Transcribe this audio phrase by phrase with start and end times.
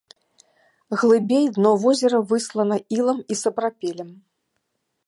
[1.01, 4.11] Глыбей дно возера выслана ілам і сапрапелем.